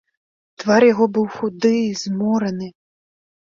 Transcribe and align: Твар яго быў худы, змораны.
Твар 0.63 0.81
яго 0.91 1.05
быў 1.19 1.29
худы, 1.37 1.77
змораны. 2.03 2.75